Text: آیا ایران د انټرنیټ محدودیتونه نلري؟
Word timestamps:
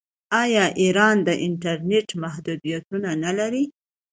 آیا 0.43 0.65
ایران 0.81 1.15
د 1.27 1.29
انټرنیټ 1.47 2.07
محدودیتونه 2.23 3.09
نلري؟ 3.23 3.65